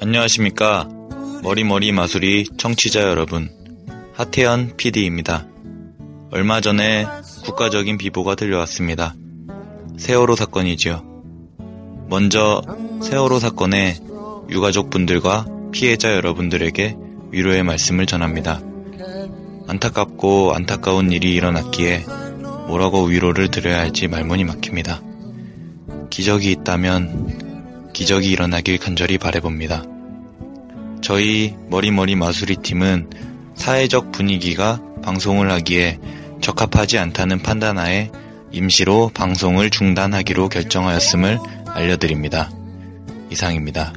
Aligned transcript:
안녕하십니까. 0.00 0.88
머리머리 1.42 1.92
마술이 1.92 2.46
청취자 2.56 3.02
여러분. 3.02 3.50
하태현 4.14 4.76
PD입니다. 4.76 5.46
얼마 6.30 6.60
전에 6.60 7.06
국가적인 7.44 7.98
비보가 7.98 8.34
들려왔습니다. 8.34 9.14
세월호 9.96 10.36
사건이지요. 10.36 11.02
먼저 12.08 12.62
세월호 13.02 13.38
사건의 13.38 13.98
유가족 14.50 14.90
분들과 14.90 15.46
피해자 15.72 16.14
여러분들에게 16.14 16.96
위로의 17.32 17.62
말씀을 17.62 18.06
전합니다. 18.06 18.60
안타깝고 19.68 20.52
안타까운 20.54 21.10
일이 21.10 21.34
일어났기에 21.34 22.04
뭐라고 22.68 23.04
위로를 23.04 23.48
드려야 23.48 23.78
할지 23.78 24.08
말문이 24.08 24.44
막힙니다. 24.44 25.05
기적이 26.10 26.52
있다면 26.52 27.90
기적이 27.92 28.30
일어나길 28.30 28.78
간절히 28.78 29.18
바래봅니다. 29.18 29.84
저희 31.00 31.54
머리머리 31.68 32.16
마수리 32.16 32.56
팀은 32.56 33.10
사회적 33.54 34.12
분위기가 34.12 34.80
방송을 35.02 35.50
하기에 35.50 35.98
적합하지 36.40 36.98
않다는 36.98 37.42
판단하에 37.42 38.10
임시로 38.52 39.10
방송을 39.14 39.70
중단하기로 39.70 40.48
결정하였음을 40.48 41.38
알려드립니다. 41.66 42.50
이상입니다. 43.30 43.92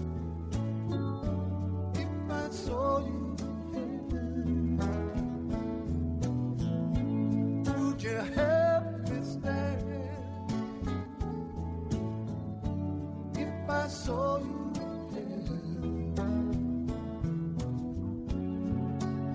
I 13.70 13.88
saw 13.88 14.40
you 14.40 14.74
there, 15.12 16.24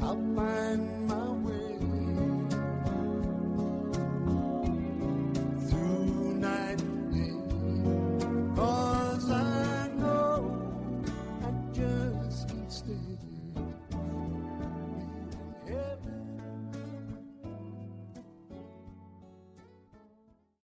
I'll 0.03 0.17
find 0.35 1.09
my 1.09 1.29
way 1.47 1.79
through 5.69 6.35
night 6.35 6.81
and 6.83 7.13
day. 7.15 8.57
Cause 8.57 9.31
I 9.31 9.89
know 9.97 10.37
I 11.43 11.51
just 11.73 12.49
can't 12.49 12.73
stay. 12.73 13.34